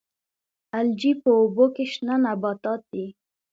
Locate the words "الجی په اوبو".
0.77-1.65